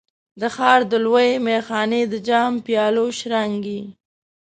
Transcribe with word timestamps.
د 0.39 0.41
ښار 0.55 0.79
د 0.91 0.93
لویې 1.05 1.35
میخانې 1.45 2.01
د 2.11 2.13
جام، 2.27 2.53
پیالو 2.65 3.05
شرنګی 3.17 3.81